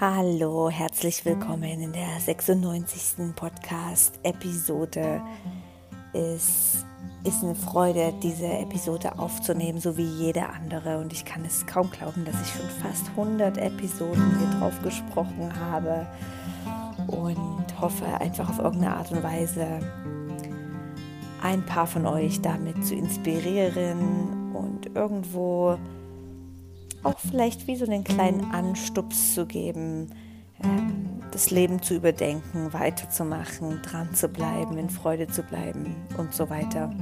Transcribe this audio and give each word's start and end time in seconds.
Hallo, 0.00 0.70
herzlich 0.70 1.26
willkommen 1.26 1.82
in 1.82 1.92
der 1.92 2.18
96. 2.20 3.34
Podcast-Episode. 3.36 5.20
Es 6.14 6.86
ist 7.22 7.44
eine 7.44 7.54
Freude, 7.54 8.14
diese 8.22 8.46
Episode 8.46 9.18
aufzunehmen, 9.18 9.78
so 9.78 9.98
wie 9.98 10.06
jede 10.06 10.48
andere. 10.48 10.96
Und 10.96 11.12
ich 11.12 11.26
kann 11.26 11.44
es 11.44 11.66
kaum 11.66 11.90
glauben, 11.90 12.24
dass 12.24 12.34
ich 12.40 12.48
schon 12.48 12.70
fast 12.80 13.10
100 13.10 13.58
Episoden 13.58 14.38
hier 14.38 14.58
drauf 14.58 14.80
gesprochen 14.82 15.52
habe 15.60 16.06
und 17.08 17.78
hoffe 17.78 18.06
einfach 18.06 18.48
auf 18.48 18.58
irgendeine 18.58 18.96
Art 18.96 19.12
und 19.12 19.22
Weise 19.22 19.80
ein 21.42 21.62
paar 21.66 21.86
von 21.86 22.06
euch 22.06 22.40
damit 22.40 22.86
zu 22.86 22.94
inspirieren 22.94 24.54
und 24.54 24.96
irgendwo 24.96 25.78
auch 27.02 27.18
vielleicht 27.18 27.66
wie 27.66 27.76
so 27.76 27.84
einen 27.84 28.04
kleinen 28.04 28.50
Anstups 28.52 29.34
zu 29.34 29.46
geben, 29.46 30.10
ähm, 30.62 31.22
das 31.30 31.50
Leben 31.50 31.80
zu 31.82 31.94
überdenken, 31.94 32.72
weiterzumachen, 32.72 33.80
dran 33.82 34.14
zu 34.14 34.28
bleiben, 34.28 34.76
in 34.78 34.90
Freude 34.90 35.26
zu 35.26 35.42
bleiben 35.42 35.94
und 36.18 36.34
so 36.34 36.50
weiter. 36.50 36.92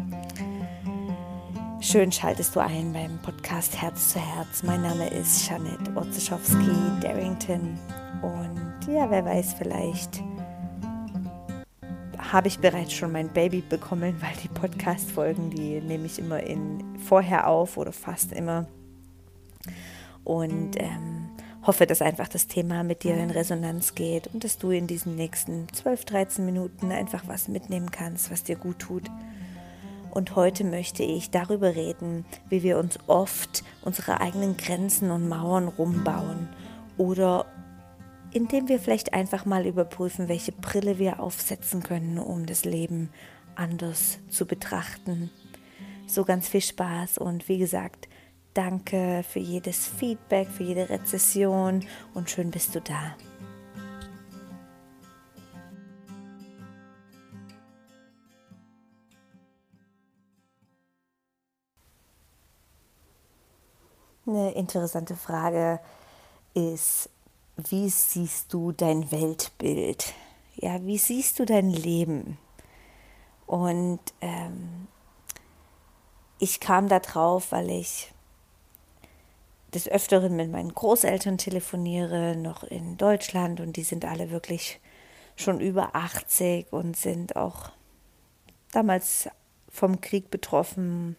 Schön 1.81 2.13
schaltest 2.13 2.55
du 2.55 2.61
ein 2.61 2.93
beim 2.93 3.19
Podcast 3.23 3.81
Herz 3.81 4.13
zu 4.13 4.21
Herz. 4.21 4.63
Mein 4.63 4.83
Name 4.83 5.09
ist 5.09 5.49
Janet 5.49 5.97
Orzeschowski 5.97 6.71
Darrington 7.01 7.79
und 8.23 8.93
ja, 8.93 9.09
wer 9.11 9.25
weiß, 9.25 9.55
vielleicht 9.55 10.23
habe 12.19 12.49
ich 12.49 12.59
bereits 12.59 12.93
schon 12.93 13.13
mein 13.13 13.29
Baby 13.29 13.63
bekommen, 13.63 14.15
weil 14.21 14.35
die 14.43 14.49
Podcast-Folgen, 14.49 15.51
die 15.51 15.81
nehme 15.81 16.07
ich 16.07 16.19
immer 16.19 16.41
in 16.43 16.85
vorher 16.99 17.47
auf 17.47 17.77
oder 17.79 17.93
fast 17.93 18.33
immer 18.33 18.67
und 20.25 20.73
ähm, 20.77 21.31
hoffe, 21.63 21.87
dass 21.87 22.03
einfach 22.03 22.29
das 22.29 22.47
Thema 22.47 22.83
mit 22.83 23.03
dir 23.03 23.17
in 23.17 23.31
Resonanz 23.31 23.95
geht 23.95 24.29
und 24.29 24.45
dass 24.45 24.59
du 24.59 24.71
in 24.71 24.87
diesen 24.87 25.17
nächsten 25.17 25.67
12, 25.73 26.05
13 26.05 26.45
Minuten 26.45 26.91
einfach 26.93 27.25
was 27.27 27.49
mitnehmen 27.49 27.91
kannst, 27.91 28.31
was 28.31 28.43
dir 28.43 28.57
gut 28.57 28.79
tut. 28.79 29.05
Und 30.11 30.35
heute 30.35 30.65
möchte 30.65 31.03
ich 31.03 31.31
darüber 31.31 31.77
reden, 31.77 32.25
wie 32.49 32.63
wir 32.63 32.79
uns 32.79 32.99
oft 33.07 33.63
unsere 33.83 34.21
eigenen 34.21 34.57
Grenzen 34.57 35.11
und 35.11 35.29
Mauern 35.29 35.69
rumbauen 35.69 36.49
oder 36.97 37.47
indem 38.33 38.69
wir 38.69 38.79
vielleicht 38.79 39.13
einfach 39.13 39.45
mal 39.45 39.67
überprüfen, 39.67 40.29
welche 40.29 40.53
Brille 40.53 40.99
wir 40.99 41.21
aufsetzen 41.21 41.83
können, 41.83 42.19
um 42.19 42.47
das 42.47 42.65
Leben 42.65 43.11
anders 43.55 44.19
zu 44.29 44.47
betrachten. 44.47 45.31
So 46.07 46.25
ganz 46.25 46.49
viel 46.49 46.63
Spaß 46.63 47.19
und 47.19 47.49
wie 47.49 47.59
gesagt, 47.59 48.08
Danke 48.55 49.25
für 49.29 49.39
jedes 49.39 49.87
Feedback, 49.87 50.49
für 50.49 50.65
jede 50.65 50.89
Rezession 50.89 51.85
und 52.15 52.31
schön 52.31 52.51
bist 52.51 52.75
du 52.75 52.81
da. 52.81 53.15
Eine 64.27 64.51
interessante 64.51 65.17
Frage 65.17 65.81
ist, 66.53 67.09
wie 67.57 67.89
siehst 67.89 68.53
du 68.53 68.73
dein 68.73 69.11
Weltbild? 69.11 70.13
Ja, 70.57 70.85
wie 70.85 70.99
siehst 70.99 71.39
du 71.39 71.47
dein 71.47 71.71
Leben? 71.71 72.37
Und 73.47 74.01
ähm, 74.21 74.89
ich 76.39 76.61
kam 76.61 76.89
da 76.89 76.99
drauf, 76.99 77.53
weil 77.53 77.71
ich 77.71 78.13
des 79.75 79.89
Öfteren 79.89 80.37
mit 80.37 80.51
meinen 80.51 80.75
Großeltern 80.75 81.39
telefoniere, 81.39 82.37
noch 82.37 82.65
in 82.65 82.97
Deutschland 82.97 83.61
und 83.61 83.77
die 83.77 83.83
sind 83.83 84.05
alle 84.05 84.31
wirklich 84.31 84.81
schon 85.37 85.61
über 85.61 85.95
80 85.95 86.73
und 86.73 86.97
sind 86.97 87.37
auch 87.37 87.71
damals 88.73 89.29
vom 89.69 90.01
Krieg 90.01 90.31
betroffen 90.31 91.17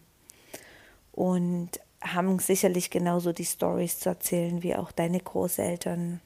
und 1.12 1.70
haben 2.02 2.38
sicherlich 2.38 2.90
genauso 2.90 3.32
die 3.32 3.44
Stories 3.44 4.00
zu 4.00 4.08
erzählen 4.08 4.62
wie 4.62 4.74
auch 4.74 4.90
deine 4.90 5.20
Großeltern. 5.20 6.20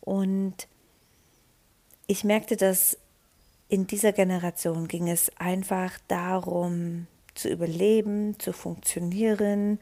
Und 0.00 0.68
ich 2.06 2.24
merkte, 2.24 2.56
dass 2.56 2.98
in 3.68 3.86
dieser 3.86 4.12
Generation 4.12 4.88
ging 4.88 5.08
es 5.08 5.32
einfach 5.38 5.98
darum, 6.08 7.06
zu 7.34 7.48
überleben, 7.48 8.38
zu 8.38 8.52
funktionieren, 8.52 9.80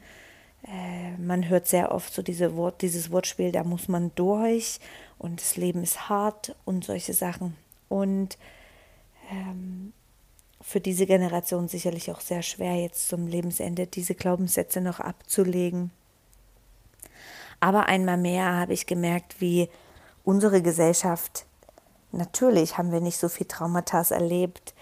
äh, 0.67 1.17
man 1.17 1.49
hört 1.49 1.67
sehr 1.67 1.91
oft 1.91 2.13
so 2.13 2.21
diese 2.21 2.55
Wort, 2.55 2.81
dieses 2.81 3.11
Wortspiel, 3.11 3.51
da 3.51 3.63
muss 3.63 3.87
man 3.87 4.11
durch 4.15 4.79
und 5.17 5.41
das 5.41 5.57
Leben 5.57 5.83
ist 5.83 6.09
hart 6.09 6.55
und 6.65 6.85
solche 6.85 7.13
Sachen. 7.13 7.55
Und 7.89 8.37
ähm, 9.29 9.93
für 10.61 10.79
diese 10.79 11.05
Generation 11.05 11.67
sicherlich 11.67 12.09
auch 12.11 12.21
sehr 12.21 12.41
schwer, 12.41 12.75
jetzt 12.75 13.09
zum 13.09 13.27
Lebensende 13.27 13.85
diese 13.85 14.15
Glaubenssätze 14.15 14.79
noch 14.79 14.99
abzulegen. 14.99 15.91
Aber 17.59 17.87
einmal 17.87 18.17
mehr 18.17 18.53
habe 18.55 18.73
ich 18.73 18.85
gemerkt, 18.85 19.41
wie 19.41 19.69
unsere 20.23 20.61
Gesellschaft, 20.61 21.45
natürlich 22.11 22.77
haben 22.77 22.91
wir 22.91 23.01
nicht 23.01 23.17
so 23.17 23.27
viel 23.27 23.47
Traumata 23.47 24.01
erlebt, 24.09 24.73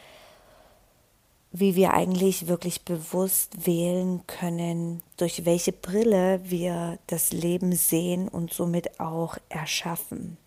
wie 1.51 1.75
wir 1.75 1.94
eigentlich 1.94 2.47
wirklich 2.47 2.84
bewusst 2.85 3.66
wählen 3.66 4.25
können, 4.25 5.03
durch 5.17 5.45
welche 5.45 5.73
Brille 5.73 6.39
wir 6.44 6.97
das 7.07 7.34
Leben 7.34 7.73
sehen 7.73 8.29
und 8.29 8.53
somit 8.53 9.00
auch 9.01 9.38
erschaffen. 9.50 10.38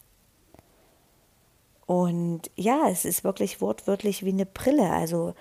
Und 1.87 2.51
ja, 2.57 2.89
es 2.89 3.05
ist 3.05 3.23
wirklich 3.23 3.61
wortwörtlich 3.61 4.25
wie 4.25 4.31
eine 4.31 4.47
Brille. 4.47 4.91
Also 4.91 5.35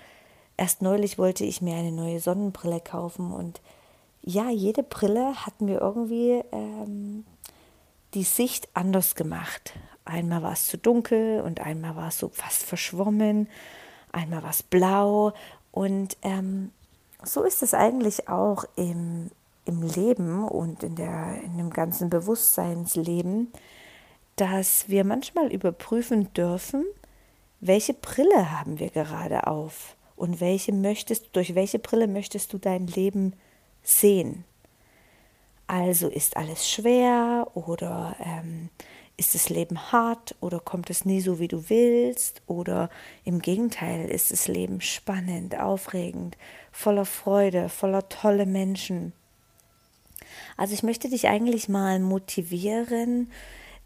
erst 0.58 0.82
neulich 0.82 1.16
wollte 1.16 1.44
ich 1.44 1.62
mir 1.62 1.76
eine 1.76 1.92
neue 1.92 2.20
Sonnenbrille 2.20 2.80
kaufen 2.80 3.32
und 3.32 3.62
ja, 4.26 4.50
jede 4.50 4.82
Brille 4.82 5.46
hat 5.46 5.60
mir 5.60 5.80
irgendwie 5.80 6.42
ähm, 6.52 7.24
die 8.14 8.22
Sicht 8.22 8.68
anders 8.74 9.14
gemacht. 9.14 9.74
Einmal 10.04 10.42
war 10.42 10.52
es 10.52 10.66
zu 10.66 10.78
dunkel 10.78 11.40
und 11.42 11.60
einmal 11.60 11.96
war 11.96 12.08
es 12.08 12.18
so 12.18 12.28
fast 12.28 12.62
verschwommen 12.62 13.48
einmal 14.14 14.42
was 14.42 14.62
blau. 14.62 15.32
Und 15.70 16.16
ähm, 16.22 16.70
so 17.22 17.42
ist 17.42 17.62
es 17.62 17.74
eigentlich 17.74 18.28
auch 18.28 18.64
im, 18.76 19.30
im 19.64 19.82
Leben 19.82 20.44
und 20.44 20.82
in, 20.82 20.96
der, 20.96 21.40
in 21.42 21.56
dem 21.56 21.70
ganzen 21.70 22.10
Bewusstseinsleben, 22.10 23.52
dass 24.36 24.88
wir 24.88 25.04
manchmal 25.04 25.52
überprüfen 25.52 26.32
dürfen, 26.34 26.84
welche 27.60 27.94
Brille 27.94 28.50
haben 28.50 28.78
wir 28.78 28.90
gerade 28.90 29.46
auf 29.46 29.96
und 30.16 30.40
welche 30.40 30.72
möchtest, 30.72 31.34
durch 31.34 31.54
welche 31.54 31.78
Brille 31.78 32.06
möchtest 32.06 32.52
du 32.52 32.58
dein 32.58 32.86
Leben 32.86 33.34
sehen. 33.82 34.44
Also 35.66 36.08
ist 36.08 36.36
alles 36.36 36.68
schwer 36.68 37.48
oder 37.54 38.16
ähm, 38.20 38.68
ist 39.16 39.34
das 39.34 39.48
Leben 39.48 39.92
hart 39.92 40.34
oder 40.40 40.58
kommt 40.60 40.90
es 40.90 41.04
nie 41.04 41.20
so, 41.20 41.38
wie 41.38 41.48
du 41.48 41.68
willst? 41.68 42.42
Oder 42.46 42.90
im 43.24 43.40
Gegenteil, 43.40 44.08
ist 44.10 44.32
das 44.32 44.48
Leben 44.48 44.80
spannend, 44.80 45.58
aufregend, 45.58 46.36
voller 46.72 47.04
Freude, 47.04 47.68
voller 47.68 48.08
tolle 48.08 48.46
Menschen? 48.46 49.12
Also 50.56 50.74
ich 50.74 50.82
möchte 50.82 51.08
dich 51.08 51.28
eigentlich 51.28 51.68
mal 51.68 52.00
motivieren, 52.00 53.30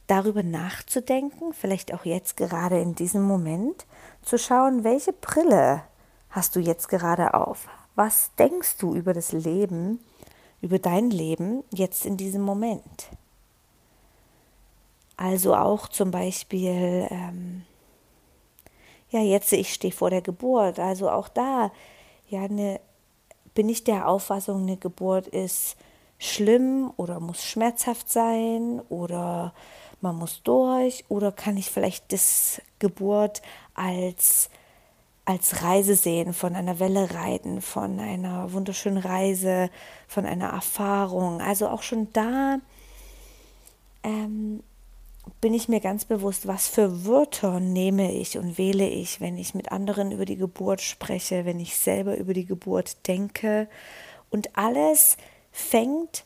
darüber 0.07 0.43
nachzudenken, 0.43 1.53
vielleicht 1.53 1.93
auch 1.93 2.05
jetzt 2.05 2.37
gerade 2.37 2.81
in 2.81 2.95
diesem 2.95 3.23
Moment, 3.23 3.87
zu 4.23 4.39
schauen, 4.39 4.85
welche 4.85 5.13
Brille 5.13 5.83
hast 6.31 6.57
du 6.57 6.61
jetzt 6.61 6.89
gerade 6.89 7.35
auf? 7.35 7.69
Was 7.95 8.31
denkst 8.39 8.77
du 8.79 8.95
über 8.95 9.13
das 9.13 9.33
Leben, 9.33 10.01
über 10.61 10.79
dein 10.79 11.11
Leben 11.11 11.63
jetzt 11.73 12.07
in 12.07 12.17
diesem 12.17 12.43
Moment? 12.43 13.11
Also 15.19 15.57
auch 15.57 15.89
zum 15.89 16.13
Beispiel, 16.13 17.09
ähm, 17.11 17.65
ja, 19.11 19.21
jetzt 19.21 19.53
ich 19.53 19.75
stehe 19.75 19.93
vor 19.93 20.11
der 20.11 20.23
Geburt. 20.23 20.79
Also 20.79 21.11
auch 21.11 21.29
da, 21.29 21.73
ja, 22.29 22.47
ne, 22.47 22.81
bin 23.53 23.69
ich 23.69 23.83
der 23.83 24.09
Auffassung, 24.09 24.63
eine 24.63 24.77
Geburt 24.77 25.27
ist 25.27 25.77
schlimm 26.19 26.93
oder 26.97 27.19
muss 27.19 27.43
schmerzhaft 27.43 28.11
sein 28.11 28.81
oder 28.89 29.53
man 30.01 30.17
muss 30.17 30.43
durch 30.45 31.05
oder 31.09 31.33
kann 31.33 31.57
ich 31.57 31.69
vielleicht 31.69 32.13
das 32.13 32.63
Geburt 32.79 33.43
als 33.75 34.51
als 35.25 35.63
Reise 35.63 35.95
sehen, 35.95 36.33
von 36.33 36.57
einer 36.57 36.79
Welle 36.79 37.13
reiten, 37.13 37.61
von 37.61 38.01
einer 38.01 38.53
wunderschönen 38.53 38.97
Reise, 38.97 39.69
von 40.07 40.25
einer 40.25 40.49
Erfahrung. 40.49 41.43
Also 41.43 41.69
auch 41.69 41.83
schon 41.83 42.11
da 42.15 42.61
bin 45.41 45.55
ich 45.55 45.69
mir 45.69 45.81
ganz 45.81 46.05
bewusst, 46.05 46.47
was 46.47 46.69
für 46.69 47.07
Wörter 47.07 47.61
nehme 47.61 48.13
ich 48.13 48.39
und 48.39 48.59
wähle 48.59 48.89
ich, 48.89 49.21
wenn 49.21 49.39
ich 49.39 49.55
mit 49.55 49.71
anderen 49.71 50.11
über 50.11 50.25
die 50.25 50.37
Geburt 50.37 50.81
spreche, 50.81 51.45
wenn 51.45 51.61
ich 51.61 51.77
selber 51.77 52.17
über 52.17 52.35
die 52.35 52.47
Geburt 52.47 53.07
denke. 53.07 53.69
Und 54.31 54.57
alles 54.57 55.17
fängt 55.53 56.25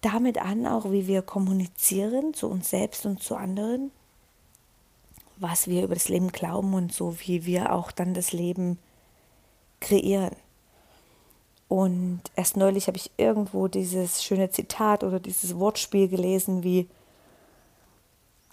damit 0.00 0.38
an, 0.38 0.66
auch 0.66 0.90
wie 0.90 1.06
wir 1.06 1.22
kommunizieren 1.22 2.32
zu 2.32 2.48
uns 2.48 2.70
selbst 2.70 3.04
und 3.04 3.22
zu 3.22 3.36
anderen, 3.36 3.90
was 5.36 5.68
wir 5.68 5.84
über 5.84 5.94
das 5.94 6.08
Leben 6.08 6.32
glauben 6.32 6.72
und 6.72 6.92
so, 6.92 7.16
wie 7.20 7.44
wir 7.44 7.72
auch 7.72 7.90
dann 7.92 8.14
das 8.14 8.32
Leben 8.32 8.78
kreieren. 9.80 10.34
Und 11.68 12.20
erst 12.36 12.56
neulich 12.56 12.86
habe 12.86 12.96
ich 12.96 13.10
irgendwo 13.16 13.68
dieses 13.68 14.22
schöne 14.22 14.50
Zitat 14.50 15.04
oder 15.04 15.20
dieses 15.20 15.58
Wortspiel 15.58 16.08
gelesen, 16.08 16.62
wie 16.62 16.88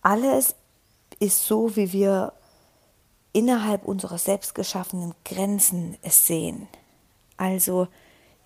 alles 0.03 0.55
ist 1.19 1.45
so, 1.45 1.75
wie 1.75 1.91
wir 1.91 2.33
innerhalb 3.31 3.85
unserer 3.85 4.17
selbst 4.17 4.53
geschaffenen 4.53 5.15
Grenzen 5.25 5.97
es 6.01 6.27
sehen. 6.27 6.67
Also 7.37 7.87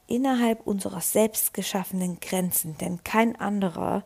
innerhalb 0.08 0.66
unserer 0.66 1.02
selbst 1.02 1.54
geschaffenen 1.54 2.20
Grenzen, 2.20 2.78
denn 2.78 3.04
kein 3.04 3.36
anderer 3.36 4.04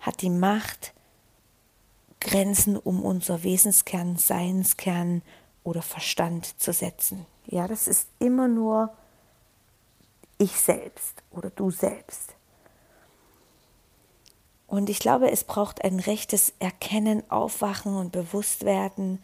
hat 0.00 0.22
die 0.22 0.30
Macht, 0.30 0.94
Grenzen 2.20 2.76
um 2.76 3.04
unser 3.04 3.42
Wesenskern, 3.42 4.16
Seinskern 4.16 5.22
oder 5.62 5.82
Verstand 5.82 6.60
zu 6.60 6.72
setzen. 6.72 7.26
Ja, 7.46 7.68
das 7.68 7.86
ist 7.86 8.08
immer 8.18 8.48
nur 8.48 8.92
ich 10.38 10.52
selbst 10.52 11.22
oder 11.30 11.50
du 11.50 11.70
selbst. 11.70 12.34
Und 14.68 14.90
ich 14.90 15.00
glaube, 15.00 15.30
es 15.30 15.44
braucht 15.44 15.82
ein 15.82 15.98
rechtes 15.98 16.52
Erkennen, 16.60 17.28
Aufwachen 17.30 17.96
und 17.96 18.12
Bewusstwerden, 18.12 19.18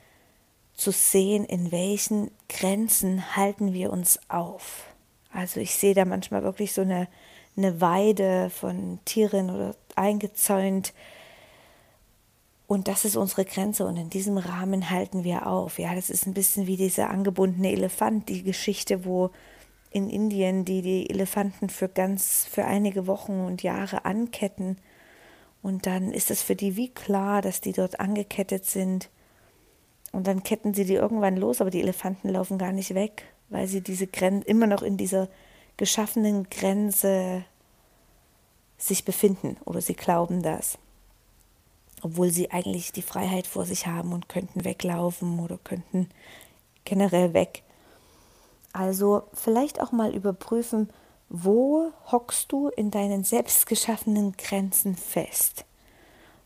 zu 0.75 0.91
sehen, 0.91 1.45
in 1.45 1.71
welchen 1.71 2.31
Grenzen 2.49 3.37
halten 3.37 3.73
wir 3.73 3.93
uns 3.93 4.19
auf. 4.29 4.87
Also 5.33 5.61
ich 5.61 5.77
sehe 5.77 5.95
da 5.95 6.05
manchmal 6.05 6.43
wirklich 6.43 6.73
so 6.73 6.83
eine, 6.83 7.07
eine 7.57 7.81
Weide 7.81 8.51
von 8.51 8.99
Tieren 9.05 9.51
oder 9.51 9.77
eingezäunt. 9.95 10.93
Und 12.67 12.89
das 12.89 13.05
ist 13.05 13.17
unsere 13.17 13.45
Grenze 13.45 13.87
und 13.87 13.97
in 13.97 14.11
diesem 14.11 14.39
Rahmen 14.39 14.91
halten 14.91 15.23
wir 15.23 15.47
auf. 15.47 15.79
Ja, 15.79 15.95
das 15.95 16.11
ist 16.11 16.27
ein 16.27 16.35
bisschen 16.35 16.67
wie 16.67 16.77
dieser 16.77 17.11
angebundene 17.11 17.71
Elefant, 17.71 18.29
die 18.29 18.43
Geschichte, 18.43 19.05
wo 19.05 19.31
in 19.91 20.11
Indien 20.11 20.65
die 20.65 20.83
die 20.83 21.09
Elefanten 21.09 21.69
für 21.69 21.89
ganz, 21.89 22.49
für 22.51 22.65
einige 22.65 23.07
Wochen 23.07 23.45
und 23.45 23.63
Jahre 23.63 24.05
anketten. 24.05 24.79
Und 25.65 25.87
dann 25.87 26.13
ist 26.13 26.31
es 26.31 26.43
für 26.43 26.55
die 26.55 26.77
wie 26.77 26.91
klar, 26.91 27.41
dass 27.41 27.63
die 27.63 27.73
dort 27.73 27.99
angekettet 27.99 28.67
sind 28.67 29.09
und 30.13 30.27
dann 30.27 30.43
ketten 30.43 30.75
sie 30.75 30.85
die 30.85 30.93
irgendwann 30.93 31.39
los, 31.39 31.63
aber 31.63 31.71
die 31.71 31.81
Elefanten 31.81 32.29
laufen 32.29 32.59
gar 32.59 32.71
nicht 32.71 32.95
weg, 32.95 33.25
weil 33.49 33.67
sie 33.67 33.81
diese 33.81 34.07
Grenze 34.07 34.47
immer 34.47 34.67
noch 34.67 34.83
in 34.83 34.99
dieser 34.99 35.27
geschaffenen 35.79 36.51
Grenze 36.51 37.47
sich 38.77 39.07
befinden 39.07 39.57
oder 39.65 39.81
sie 39.81 39.95
glauben 39.95 40.43
das. 40.43 40.77
Obwohl 42.03 42.29
sie 42.31 42.51
eigentlich 42.51 42.93
die 42.93 43.01
Freiheit 43.01 43.47
vor 43.47 43.65
sich 43.65 43.87
haben 43.87 44.13
und 44.13 44.29
könnten 44.29 44.67
weglaufen 44.67 45.41
oder 45.41 45.57
könnten 45.57 46.11
generell 46.85 47.33
weg. 47.33 47.63
Also 48.75 49.23
vielleicht 49.33 49.81
auch 49.81 49.93
mal 49.93 50.15
überprüfen, 50.15 50.91
wo 51.37 51.91
hockst 52.13 52.53
du 52.53 52.69
in 52.69 52.93
deinen 52.93 53.25
selbstgeschaffenen 53.25 54.37
Grenzen 54.37 54.95
fest? 54.95 55.65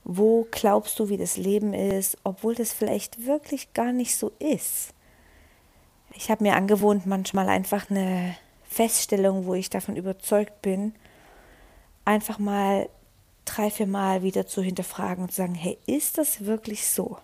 Wo 0.02 0.46
glaubst 0.50 0.98
du, 0.98 1.10
wie 1.10 1.18
das 1.18 1.36
Leben 1.36 1.74
ist, 1.74 2.16
obwohl 2.24 2.54
das 2.54 2.72
vielleicht 2.72 3.26
wirklich 3.26 3.74
gar 3.74 3.92
nicht 3.92 4.16
so 4.16 4.32
ist? 4.38 4.94
Ich 6.14 6.30
habe 6.30 6.42
mir 6.42 6.56
angewohnt, 6.56 7.04
manchmal 7.04 7.50
einfach 7.50 7.90
eine 7.90 8.34
Feststellung, 8.66 9.44
wo 9.44 9.52
ich 9.52 9.68
davon 9.68 9.94
überzeugt 9.94 10.62
bin, 10.62 10.94
einfach 12.06 12.38
mal 12.38 12.88
drei, 13.44 13.70
vier 13.70 13.86
Mal 13.86 14.22
wieder 14.22 14.46
zu 14.46 14.62
hinterfragen 14.62 15.24
und 15.24 15.32
zu 15.32 15.36
sagen, 15.36 15.54
hey, 15.54 15.76
ist 15.84 16.16
das 16.16 16.46
wirklich 16.46 16.86
so? 16.88 17.18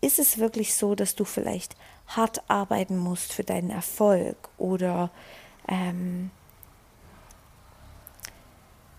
Ist 0.00 0.18
es 0.18 0.38
wirklich 0.38 0.74
so, 0.74 0.96
dass 0.96 1.14
du 1.14 1.24
vielleicht 1.24 1.76
hart 2.08 2.42
arbeiten 2.50 2.98
musst 2.98 3.32
für 3.32 3.44
deinen 3.44 3.70
Erfolg 3.70 4.36
oder 4.58 5.10
ähm, 5.68 6.32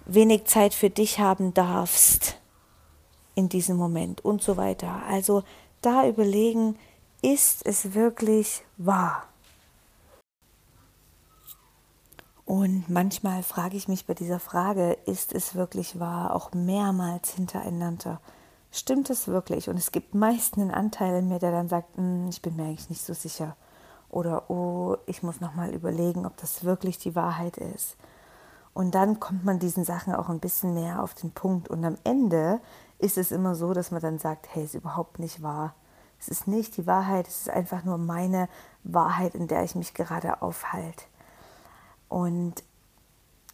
wenig 0.05 0.45
Zeit 0.45 0.73
für 0.73 0.89
dich 0.89 1.19
haben 1.19 1.53
darfst 1.53 2.39
in 3.35 3.49
diesem 3.49 3.77
Moment 3.77 4.23
und 4.23 4.41
so 4.41 4.57
weiter. 4.57 5.01
Also 5.07 5.43
da 5.81 6.07
überlegen, 6.07 6.77
ist 7.21 7.65
es 7.65 7.93
wirklich 7.93 8.63
wahr? 8.77 9.27
Und 12.45 12.89
manchmal 12.89 13.41
frage 13.41 13.77
ich 13.77 13.87
mich 13.87 14.05
bei 14.05 14.13
dieser 14.13 14.39
Frage, 14.39 14.97
ist 15.05 15.33
es 15.33 15.55
wirklich 15.55 15.99
wahr, 15.99 16.35
auch 16.35 16.51
mehrmals 16.53 17.31
hintereinander. 17.31 18.19
Stimmt 18.69 19.09
es 19.09 19.27
wirklich? 19.27 19.69
Und 19.69 19.77
es 19.77 19.91
gibt 19.91 20.13
meist 20.13 20.57
einen 20.57 20.71
Anteil 20.71 21.19
in 21.19 21.29
mir, 21.29 21.39
der 21.39 21.51
dann 21.51 21.69
sagt, 21.69 21.95
hm, 21.95 22.27
ich 22.27 22.41
bin 22.41 22.55
mir 22.55 22.63
eigentlich 22.63 22.89
nicht 22.89 23.05
so 23.05 23.13
sicher. 23.13 23.55
Oder, 24.09 24.49
oh, 24.49 24.97
ich 25.05 25.23
muss 25.23 25.39
nochmal 25.39 25.73
überlegen, 25.73 26.25
ob 26.25 26.35
das 26.37 26.63
wirklich 26.63 26.97
die 26.97 27.15
Wahrheit 27.15 27.57
ist. 27.57 27.95
Und 28.73 28.95
dann 28.95 29.19
kommt 29.19 29.45
man 29.45 29.59
diesen 29.59 29.83
Sachen 29.83 30.15
auch 30.15 30.29
ein 30.29 30.39
bisschen 30.39 30.73
mehr 30.73 31.03
auf 31.03 31.13
den 31.13 31.31
Punkt. 31.31 31.69
Und 31.69 31.85
am 31.85 31.97
Ende 32.03 32.59
ist 32.97 33.17
es 33.17 33.31
immer 33.31 33.55
so, 33.55 33.73
dass 33.73 33.91
man 33.91 34.01
dann 34.01 34.17
sagt, 34.17 34.47
hey, 34.53 34.63
ist 34.63 34.73
überhaupt 34.73 35.19
nicht 35.19 35.43
wahr. 35.43 35.75
Es 36.19 36.27
ist 36.27 36.47
nicht 36.47 36.77
die 36.77 36.87
Wahrheit, 36.87 37.27
es 37.27 37.41
ist 37.41 37.49
einfach 37.49 37.83
nur 37.83 37.97
meine 37.97 38.47
Wahrheit, 38.83 39.35
in 39.35 39.47
der 39.47 39.63
ich 39.63 39.75
mich 39.75 39.93
gerade 39.93 40.41
aufhalte. 40.41 41.03
Und 42.07 42.63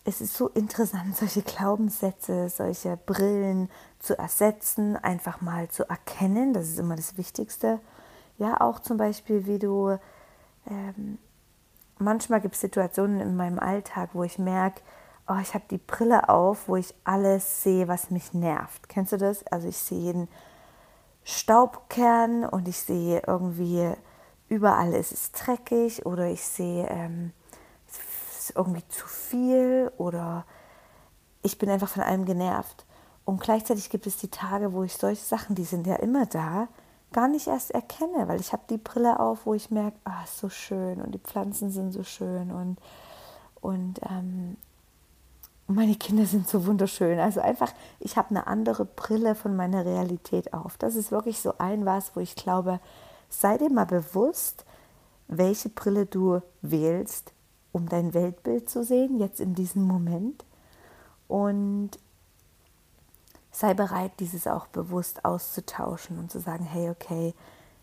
es 0.06 0.22
ist 0.22 0.36
so 0.36 0.50
interessant, 0.50 1.16
solche 1.16 1.42
Glaubenssätze, 1.42 2.50
solche 2.50 2.98
Brillen 2.98 3.70
zu 4.00 4.18
ersetzen, 4.18 4.96
einfach 4.98 5.42
mal 5.42 5.68
zu 5.70 5.90
erkennen, 5.90 6.54
das 6.54 6.70
ist 6.70 6.80
immer 6.80 6.96
das 6.96 7.18
Wichtigste. 7.18 7.80
Ja, 8.38 8.62
auch 8.62 8.80
zum 8.80 8.98
Beispiel, 8.98 9.46
wie 9.46 9.60
du, 9.60 9.98
ähm, 10.70 11.18
manchmal 11.98 12.40
gibt 12.40 12.56
es 12.56 12.62
Situationen 12.62 13.20
in 13.20 13.36
meinem 13.36 13.60
Alltag, 13.60 14.12
wo 14.14 14.24
ich 14.24 14.40
merke, 14.40 14.82
oh, 15.30 15.38
ich 15.42 15.54
habe 15.54 15.66
die 15.70 15.78
Brille 15.78 16.28
auf, 16.28 16.68
wo 16.68 16.76
ich 16.76 16.94
alles 17.04 17.64
sehe, 17.64 17.88
was 17.88 18.10
mich 18.10 18.34
nervt. 18.34 18.90
Kennst 18.90 19.12
du 19.12 19.18
das? 19.18 19.46
Also 19.48 19.68
ich 19.68 19.78
sehe 19.78 20.00
jeden 20.00 20.28
Staubkern 21.24 22.46
und 22.46 22.68
ich 22.68 22.80
sehe 22.80 23.22
irgendwie 23.26 23.94
überall 24.48 24.94
ist 24.94 25.12
es 25.12 25.32
dreckig 25.32 26.06
oder 26.08 26.26
ich 26.26 26.44
sehe 26.44 26.88
ähm, 26.88 27.32
irgendwie 28.56 28.88
zu 28.88 29.06
viel 29.08 29.92
oder 29.98 30.46
ich 31.44 31.60
bin 31.60 31.70
einfach 31.70 31.90
von 31.90 32.02
allem 32.02 32.26
genervt. 32.26 32.86
Und 33.26 33.42
gleichzeitig 33.42 33.92
gibt 33.92 34.08
es 34.08 34.18
die 34.18 34.32
Tage, 34.32 34.74
wo 34.74 34.84
ich 34.84 34.96
solche 34.96 35.24
Sachen, 35.24 35.56
die 35.56 35.64
sind 35.64 35.86
ja 35.86 35.98
immer 35.98 36.26
da, 36.26 36.68
gar 37.14 37.28
nicht 37.28 37.48
erst 37.48 37.72
erkenne, 37.72 38.28
weil 38.28 38.40
ich 38.40 38.52
habe 38.52 38.64
die 38.70 38.78
Brille 38.78 39.20
auf, 39.20 39.46
wo 39.46 39.54
ich 39.54 39.70
merke, 39.70 39.98
ah, 40.04 40.24
ist 40.24 40.40
so 40.40 40.50
schön 40.50 41.00
und 41.00 41.12
die 41.14 41.20
Pflanzen 41.20 41.70
sind 41.70 41.92
so 41.92 42.04
schön 42.04 42.52
und, 42.52 42.78
und 43.62 44.00
ähm, 44.10 44.58
und 45.70 45.76
meine 45.76 45.96
Kinder 45.96 46.26
sind 46.26 46.50
so 46.50 46.66
wunderschön. 46.66 47.20
Also 47.20 47.42
einfach, 47.42 47.72
ich 48.00 48.18
habe 48.18 48.32
eine 48.32 48.48
andere 48.48 48.86
Brille 48.86 49.36
von 49.36 49.56
meiner 49.56 49.86
Realität 49.86 50.52
auf. 50.52 50.78
Das 50.78 50.96
ist 50.96 51.12
wirklich 51.12 51.42
so 51.42 51.60
ein 51.60 51.86
was, 51.86 52.16
wo 52.16 52.22
ich 52.22 52.36
glaube, 52.36 52.80
sei 53.30 53.56
dir 53.60 53.70
mal 53.70 53.86
bewusst, 53.86 54.66
welche 55.28 55.70
Brille 55.70 56.08
du 56.08 56.42
wählst, 56.64 57.34
um 57.72 57.88
dein 57.88 58.16
Weltbild 58.16 58.68
zu 58.68 58.84
sehen, 58.84 59.20
jetzt 59.20 59.40
in 59.40 59.54
diesem 59.54 59.84
Moment. 59.84 60.44
Und 61.28 61.92
sei 63.52 63.76
bereit, 63.76 64.14
dieses 64.20 64.48
auch 64.48 64.66
bewusst 64.66 65.24
auszutauschen 65.24 66.18
und 66.18 66.32
zu 66.32 66.40
sagen, 66.40 66.66
hey, 66.66 66.90
okay, 66.90 67.36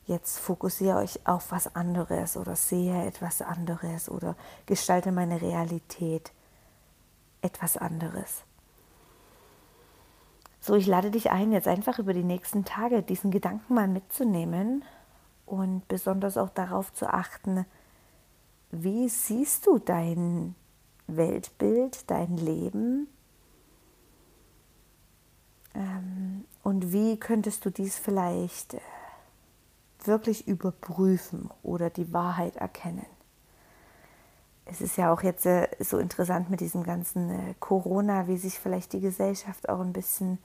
jetzt 0.07 0.41
fokussiere 0.41 0.99
euch 0.99 1.21
auf 1.25 1.53
was 1.53 1.77
anderes 1.77 2.37
oder 2.37 2.57
sehe 2.57 3.07
etwas 3.07 3.43
anderes 3.43 4.09
oder 4.09 4.35
gestalte 4.67 5.13
meine 5.13 5.41
Realität 5.41 6.33
etwas 7.43 7.77
anderes. 7.77 8.45
So, 10.61 10.75
ich 10.75 10.87
lade 10.87 11.11
dich 11.11 11.31
ein, 11.31 11.53
jetzt 11.53 11.69
einfach 11.69 11.99
über 11.99 12.13
die 12.13 12.25
nächsten 12.25 12.65
Tage 12.65 13.03
diesen 13.03 13.31
Gedanken 13.31 13.75
mal 13.75 13.87
mitzunehmen 13.87 14.85
und 15.45 15.87
besonders 15.87 16.37
auch 16.37 16.51
darauf 16.51 16.93
zu 16.93 17.09
achten, 17.09 17.65
wie 18.73 19.09
siehst 19.09 19.67
du 19.67 19.79
dein 19.79 20.57
Weltbild, 21.07 22.11
dein 22.11 22.37
Leben 22.37 23.07
ähm, 25.75 26.45
und 26.65 26.93
wie 26.93 27.17
könntest 27.17 27.65
du 27.65 27.71
dies 27.71 27.97
vielleicht 27.97 28.75
äh, 28.75 28.81
wirklich 30.05 30.49
überprüfen 30.49 31.49
oder 31.63 31.91
die 31.91 32.13
Wahrheit 32.13 32.57
erkennen 32.57 33.07
es 34.67 34.81
ist 34.81 34.97
ja 34.97 35.13
auch 35.13 35.23
jetzt 35.23 35.47
äh, 35.47 35.69
so 35.81 35.99
interessant 35.99 36.51
mit 36.51 36.61
diesem 36.61 36.83
ganzen 36.83 37.31
äh, 37.31 37.55
Corona, 37.61 38.27
wie 38.27 38.37
sich 38.37 38.59
vielleicht 38.59 38.93
die 38.93 39.01
Gesellschaft 39.01 39.69
auch 39.69 39.81
ein 39.81 39.93
bisschen 39.93 40.39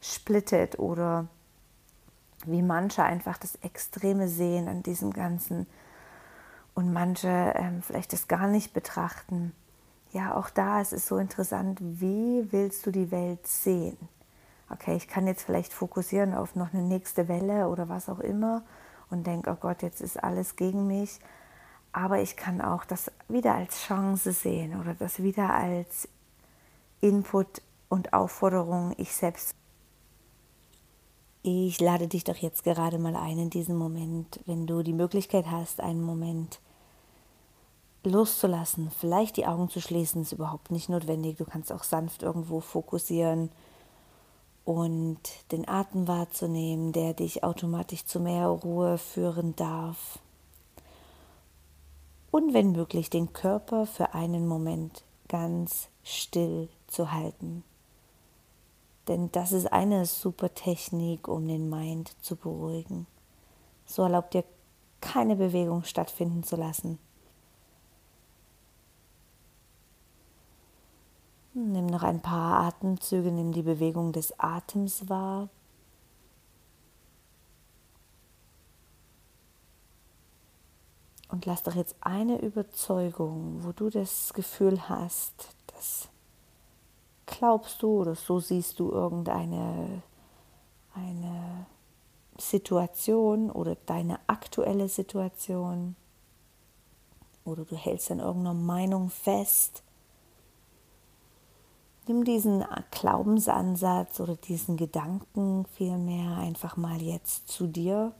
splittet 0.00 0.78
oder 0.78 1.26
wie 2.44 2.62
manche 2.62 3.02
einfach 3.02 3.38
das 3.38 3.56
Extreme 3.56 4.28
sehen 4.28 4.68
an 4.68 4.82
diesem 4.82 5.12
Ganzen 5.12 5.66
und 6.74 6.92
manche 6.92 7.28
ähm, 7.28 7.82
vielleicht 7.82 8.12
das 8.12 8.28
gar 8.28 8.46
nicht 8.46 8.72
betrachten. 8.72 9.52
ja, 10.12 10.34
auch 10.34 10.50
da 10.50 10.80
ist 10.80 10.92
es 10.92 11.06
so 11.06 11.16
interessant, 11.16 11.78
wie 11.80 12.46
willst 12.52 12.84
du 12.84 12.90
die 12.90 13.10
Welt 13.10 13.46
sehen? 13.46 13.96
Okay, 14.70 14.96
ich 14.96 15.08
kann 15.08 15.26
jetzt 15.26 15.44
vielleicht 15.44 15.72
fokussieren 15.72 16.34
auf 16.34 16.56
noch 16.56 16.72
eine 16.72 16.82
nächste 16.82 17.28
Welle 17.28 17.68
oder 17.68 17.88
was 17.88 18.08
auch 18.08 18.20
immer 18.20 18.62
und 19.10 19.26
denke, 19.26 19.50
oh 19.50 19.56
Gott, 19.60 19.82
jetzt 19.82 20.00
ist 20.00 20.22
alles 20.22 20.56
gegen 20.56 20.86
mich. 20.86 21.20
Aber 21.92 22.20
ich 22.20 22.36
kann 22.36 22.62
auch 22.62 22.84
das 22.86 23.11
wieder 23.32 23.54
als 23.54 23.82
Chance 23.82 24.32
sehen 24.32 24.78
oder 24.80 24.94
das 24.94 25.22
wieder 25.22 25.52
als 25.52 26.08
Input 27.00 27.62
und 27.88 28.12
Aufforderung, 28.12 28.94
ich 28.96 29.14
selbst. 29.14 29.54
Ich 31.42 31.80
lade 31.80 32.06
dich 32.06 32.24
doch 32.24 32.36
jetzt 32.36 32.62
gerade 32.62 32.98
mal 32.98 33.16
ein 33.16 33.38
in 33.38 33.50
diesem 33.50 33.76
Moment, 33.76 34.40
wenn 34.46 34.66
du 34.66 34.82
die 34.82 34.92
Möglichkeit 34.92 35.46
hast, 35.50 35.80
einen 35.80 36.02
Moment 36.02 36.60
loszulassen, 38.04 38.90
vielleicht 38.90 39.36
die 39.36 39.46
Augen 39.46 39.68
zu 39.68 39.80
schließen, 39.80 40.22
ist 40.22 40.32
überhaupt 40.32 40.70
nicht 40.70 40.88
notwendig. 40.88 41.36
Du 41.36 41.44
kannst 41.44 41.72
auch 41.72 41.84
sanft 41.84 42.22
irgendwo 42.22 42.60
fokussieren 42.60 43.50
und 44.64 45.20
den 45.50 45.68
Atem 45.68 46.06
wahrzunehmen, 46.06 46.92
der 46.92 47.14
dich 47.14 47.42
automatisch 47.42 48.06
zu 48.06 48.20
mehr 48.20 48.46
Ruhe 48.46 48.98
führen 48.98 49.56
darf. 49.56 50.18
Und 52.32 52.54
wenn 52.54 52.72
möglich, 52.72 53.10
den 53.10 53.34
Körper 53.34 53.86
für 53.86 54.14
einen 54.14 54.48
Moment 54.48 55.04
ganz 55.28 55.88
still 56.02 56.70
zu 56.86 57.12
halten. 57.12 57.62
Denn 59.06 59.30
das 59.32 59.52
ist 59.52 59.70
eine 59.70 60.06
super 60.06 60.54
Technik, 60.54 61.28
um 61.28 61.46
den 61.46 61.68
Mind 61.68 62.16
zu 62.22 62.36
beruhigen. 62.36 63.06
So 63.84 64.02
erlaubt 64.02 64.32
dir 64.32 64.44
keine 65.02 65.36
Bewegung 65.36 65.84
stattfinden 65.84 66.42
zu 66.42 66.56
lassen. 66.56 66.98
Nimm 71.52 71.84
noch 71.84 72.02
ein 72.02 72.22
paar 72.22 72.64
Atemzüge, 72.64 73.30
nimm 73.30 73.52
die 73.52 73.62
Bewegung 73.62 74.12
des 74.12 74.40
Atems 74.40 75.10
wahr. 75.10 75.50
Und 81.32 81.46
lass 81.46 81.64
doch 81.64 81.74
jetzt 81.74 81.96
eine 82.00 82.38
Überzeugung, 82.40 83.64
wo 83.64 83.72
du 83.72 83.90
das 83.90 84.32
Gefühl 84.32 84.88
hast, 84.88 85.48
dass 85.74 86.08
glaubst 87.26 87.82
du 87.82 88.02
oder 88.02 88.14
so 88.14 88.38
siehst 88.38 88.78
du 88.78 88.92
irgendeine 88.92 90.02
eine 90.94 91.66
Situation 92.38 93.50
oder 93.50 93.76
deine 93.86 94.20
aktuelle 94.26 94.88
Situation 94.88 95.96
oder 97.44 97.64
du 97.64 97.76
hältst 97.76 98.10
an 98.10 98.20
irgendeiner 98.20 98.54
Meinung 98.54 99.08
fest 99.08 99.82
Nimm 102.08 102.24
diesen 102.24 102.64
Glaubensansatz 102.90 104.18
oder 104.18 104.34
diesen 104.34 104.76
Gedanken 104.76 105.64
vielmehr 105.76 106.36
einfach 106.36 106.76
mal 106.76 107.00
jetzt 107.00 107.48
zu 107.48 107.68
dir. 107.68 108.12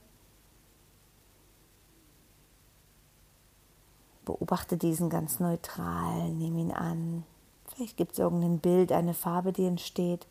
Beobachte 4.24 4.76
diesen 4.76 5.10
ganz 5.10 5.40
neutral, 5.40 6.30
nimm 6.30 6.56
ihn 6.56 6.72
an. 6.72 7.24
Vielleicht 7.66 7.96
gibt 7.96 8.12
es 8.12 8.18
irgendein 8.18 8.58
Bild, 8.58 8.92
eine 8.92 9.14
Farbe, 9.14 9.52
die 9.52 9.66
entsteht. 9.66 10.26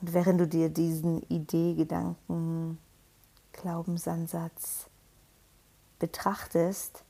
Und 0.00 0.12
während 0.12 0.40
du 0.40 0.48
dir 0.48 0.68
diesen 0.68 1.22
Idee, 1.28 1.74
Gedanken, 1.74 2.78
Glaubensansatz 3.52 4.86
betrachtest, 5.98 7.04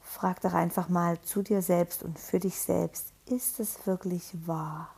frag 0.00 0.40
doch 0.40 0.52
einfach 0.52 0.88
mal 0.88 1.20
zu 1.22 1.42
dir 1.42 1.62
selbst 1.62 2.02
und 2.02 2.18
für 2.18 2.40
dich 2.40 2.58
selbst, 2.58 3.12
ist 3.26 3.60
es 3.60 3.86
wirklich 3.86 4.46
wahr? 4.46 4.94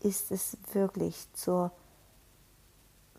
Ist 0.00 0.30
es 0.30 0.58
wirklich 0.72 1.26
zur 1.32 1.72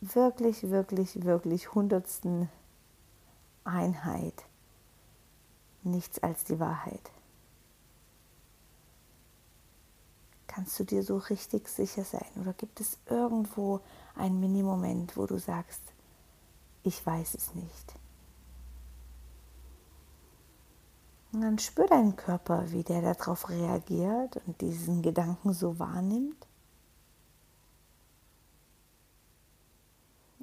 wirklich, 0.01 0.69
wirklich, 0.69 1.23
wirklich 1.23 1.73
hundertsten 1.73 2.49
Einheit 3.63 4.45
nichts 5.83 6.19
als 6.19 6.43
die 6.43 6.59
Wahrheit? 6.59 7.11
Kannst 10.47 10.79
du 10.79 10.83
dir 10.83 11.03
so 11.03 11.17
richtig 11.17 11.67
sicher 11.67 12.03
sein? 12.03 12.25
Oder 12.41 12.53
gibt 12.53 12.79
es 12.79 12.97
irgendwo 13.05 13.81
einen 14.15 14.39
Minimoment, 14.39 15.15
wo 15.15 15.27
du 15.27 15.37
sagst, 15.37 15.81
ich 16.83 17.05
weiß 17.05 17.35
es 17.35 17.53
nicht? 17.53 17.93
Und 21.31 21.41
dann 21.41 21.59
spür 21.59 21.85
deinen 21.85 22.15
Körper, 22.15 22.71
wie 22.71 22.83
der 22.83 23.01
darauf 23.01 23.49
reagiert 23.49 24.37
und 24.47 24.59
diesen 24.61 25.03
Gedanken 25.03 25.53
so 25.53 25.77
wahrnimmt. 25.77 26.46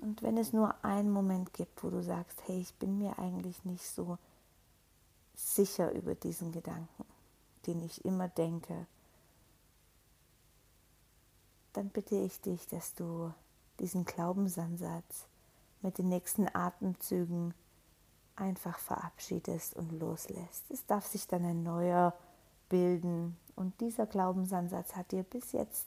Und 0.04 0.22
wenn 0.22 0.36
es 0.36 0.52
nur 0.52 0.74
einen 0.84 1.10
Moment 1.10 1.54
gibt, 1.54 1.82
wo 1.82 1.88
du 1.88 2.02
sagst, 2.02 2.42
hey, 2.46 2.60
ich 2.60 2.74
bin 2.74 2.98
mir 2.98 3.18
eigentlich 3.18 3.64
nicht 3.64 3.86
so 3.88 4.18
sicher 5.34 5.92
über 5.92 6.14
diesen 6.14 6.52
Gedanken, 6.52 7.06
den 7.66 7.80
ich 7.80 8.04
immer 8.04 8.28
denke, 8.28 8.86
dann 11.72 11.88
bitte 11.88 12.16
ich 12.16 12.38
dich, 12.42 12.68
dass 12.68 12.94
du 12.94 13.32
diesen 13.80 14.04
Glaubensansatz 14.04 15.24
mit 15.80 15.96
den 15.96 16.10
nächsten 16.10 16.54
Atemzügen 16.54 17.54
einfach 18.36 18.78
verabschiedest 18.78 19.74
und 19.74 19.90
loslässt. 19.90 20.64
Es 20.68 20.84
darf 20.84 21.06
sich 21.06 21.28
dann 21.28 21.46
ein 21.46 21.62
neuer 21.62 22.12
bilden 22.68 23.38
und 23.56 23.80
dieser 23.80 24.04
Glaubensansatz 24.04 24.96
hat 24.96 25.12
dir 25.12 25.22
bis 25.22 25.52
jetzt 25.52 25.86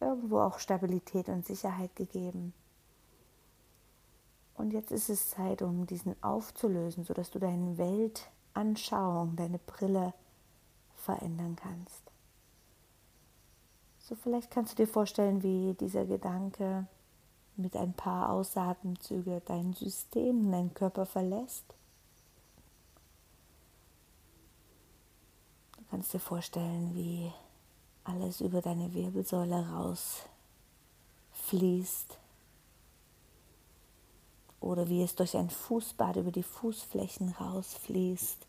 irgendwo 0.00 0.40
auch 0.40 0.58
Stabilität 0.58 1.28
und 1.28 1.46
Sicherheit 1.46 1.94
gegeben. 1.94 2.52
Und 4.56 4.72
jetzt 4.72 4.90
ist 4.90 5.10
es 5.10 5.30
Zeit, 5.30 5.60
um 5.62 5.86
diesen 5.86 6.20
aufzulösen, 6.22 7.04
sodass 7.04 7.30
du 7.30 7.38
deine 7.38 7.76
Weltanschauung, 7.76 9.36
deine 9.36 9.58
Brille 9.58 10.14
verändern 10.96 11.56
kannst. 11.56 12.02
So 13.98 14.14
vielleicht 14.14 14.50
kannst 14.50 14.72
du 14.72 14.76
dir 14.84 14.88
vorstellen, 14.88 15.42
wie 15.42 15.74
dieser 15.74 16.06
Gedanke 16.06 16.86
mit 17.56 17.76
ein 17.76 17.92
paar 17.92 18.30
Ausatemzüge 18.30 19.42
dein 19.44 19.74
System, 19.74 20.50
dein 20.50 20.72
Körper 20.72 21.04
verlässt. 21.06 21.64
Du 25.76 25.84
kannst 25.90 26.14
dir 26.14 26.20
vorstellen, 26.20 26.94
wie 26.94 27.32
alles 28.04 28.40
über 28.40 28.62
deine 28.62 28.94
Wirbelsäule 28.94 29.68
rausfließt 31.32 32.18
oder 34.66 34.88
wie 34.88 35.02
es 35.02 35.14
durch 35.14 35.36
ein 35.36 35.50
Fußbad 35.50 36.16
über 36.16 36.30
die 36.30 36.42
Fußflächen 36.42 37.30
rausfließt, 37.30 38.46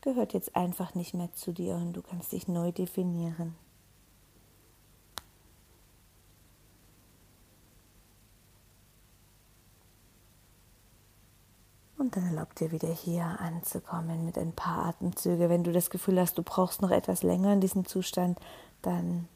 gehört 0.00 0.34
jetzt 0.34 0.54
einfach 0.54 0.94
nicht 0.94 1.14
mehr 1.14 1.32
zu 1.32 1.52
dir 1.52 1.74
und 1.76 1.94
du 1.94 2.02
kannst 2.02 2.32
dich 2.32 2.46
neu 2.46 2.72
definieren. 2.72 3.54
Und 11.96 12.16
dann 12.16 12.26
erlaubt 12.26 12.60
dir 12.60 12.70
wieder 12.70 12.92
hier 12.92 13.24
anzukommen 13.24 14.26
mit 14.26 14.36
ein 14.36 14.52
paar 14.52 14.86
Atemzüge. 14.86 15.48
Wenn 15.48 15.64
du 15.64 15.72
das 15.72 15.88
Gefühl 15.88 16.20
hast, 16.20 16.36
du 16.36 16.42
brauchst 16.42 16.82
noch 16.82 16.90
etwas 16.90 17.22
länger 17.22 17.54
in 17.54 17.62
diesem 17.62 17.86
Zustand, 17.86 18.38
dann 18.82 19.26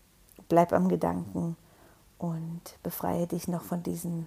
bleib 0.50 0.74
am 0.74 0.88
Gedanken 0.88 1.56
und 2.18 2.60
befreie 2.82 3.26
dich 3.26 3.48
noch 3.48 3.62
von 3.62 3.82
diesen 3.82 4.26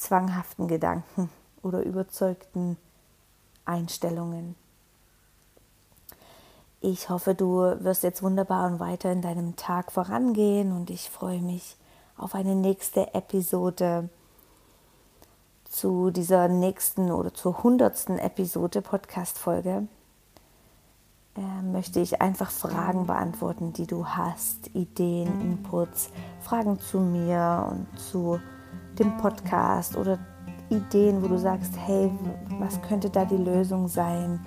zwanghaften 0.00 0.66
Gedanken 0.66 1.30
oder 1.62 1.82
überzeugten 1.82 2.76
Einstellungen. 3.64 4.56
Ich 6.80 7.10
hoffe, 7.10 7.34
du 7.34 7.58
wirst 7.84 8.02
jetzt 8.02 8.22
wunderbar 8.22 8.66
und 8.66 8.80
weiter 8.80 9.12
in 9.12 9.20
deinem 9.20 9.56
Tag 9.56 9.92
vorangehen 9.92 10.72
und 10.72 10.88
ich 10.88 11.10
freue 11.10 11.40
mich 11.40 11.76
auf 12.16 12.34
eine 12.34 12.54
nächste 12.54 13.14
Episode 13.14 14.08
zu 15.68 16.10
dieser 16.10 16.48
nächsten 16.48 17.12
oder 17.12 17.32
zur 17.34 17.62
hundertsten 17.62 18.18
Episode 18.18 18.80
Podcast-Folge 18.82 19.86
äh, 21.36 21.62
möchte 21.62 22.00
ich 22.00 22.20
einfach 22.20 22.50
Fragen 22.50 23.06
beantworten, 23.06 23.72
die 23.72 23.86
du 23.86 24.06
hast, 24.06 24.74
Ideen, 24.74 25.40
Inputs, 25.40 26.10
Fragen 26.40 26.80
zu 26.80 26.98
mir 26.98 27.68
und 27.70 27.86
zu 28.00 28.40
dem 29.00 29.16
Podcast 29.16 29.96
oder 29.96 30.18
Ideen, 30.68 31.22
wo 31.22 31.26
du 31.26 31.38
sagst, 31.38 31.72
hey, 31.76 32.10
was 32.60 32.80
könnte 32.82 33.10
da 33.10 33.24
die 33.24 33.36
Lösung 33.36 33.88
sein? 33.88 34.38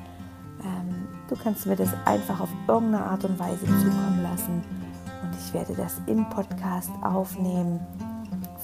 Ähm, 0.63 1.07
du 1.27 1.35
kannst 1.35 1.65
mir 1.65 1.75
das 1.75 1.89
einfach 2.05 2.39
auf 2.39 2.49
irgendeine 2.67 3.03
Art 3.03 3.25
und 3.25 3.37
Weise 3.37 3.65
zukommen 3.65 4.21
lassen 4.23 4.63
und 5.21 5.35
ich 5.37 5.53
werde 5.53 5.73
das 5.73 5.99
im 6.07 6.29
Podcast 6.29 6.91
aufnehmen 7.01 7.81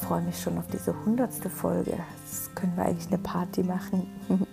freue 0.10 0.22
mich 0.22 0.41
schon 0.41 0.58
auf 0.58 0.65
diese 0.67 0.96
hundertste 1.05 1.51
Folge. 1.51 1.91
Das 1.91 2.50
können 2.55 2.75
wir 2.75 2.86
eigentlich 2.86 3.08
eine 3.10 3.19
Party 3.19 3.62
machen. 3.62 4.08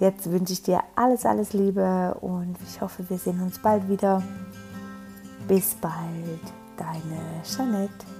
Jetzt 0.00 0.28
wünsche 0.30 0.52
ich 0.52 0.62
dir 0.62 0.80
alles, 0.96 1.24
alles 1.24 1.52
Liebe 1.52 2.16
und 2.20 2.56
ich 2.66 2.80
hoffe, 2.80 3.08
wir 3.08 3.18
sehen 3.18 3.40
uns 3.40 3.60
bald 3.60 3.88
wieder. 3.88 4.20
Bis 5.46 5.74
bald, 5.74 6.42
deine 6.76 7.20
Jeanette. 7.44 8.13